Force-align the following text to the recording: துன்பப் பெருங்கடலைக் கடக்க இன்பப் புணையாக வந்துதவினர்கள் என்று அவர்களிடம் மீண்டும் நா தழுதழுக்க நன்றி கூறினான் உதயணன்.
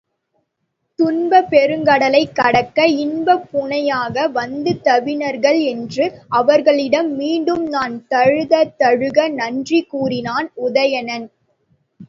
துன்பப் 0.99 1.49
பெருங்கடலைக் 1.49 2.31
கடக்க 2.33 2.85
இன்பப் 3.01 3.43
புணையாக 3.51 4.23
வந்துதவினர்கள் 4.31 5.59
என்று 5.65 6.05
அவர்களிடம் 6.31 7.11
மீண்டும் 7.13 7.63
நா 7.67 7.83
தழுதழுக்க 8.09 9.27
நன்றி 9.33 9.81
கூறினான் 9.85 10.49
உதயணன். 10.63 11.27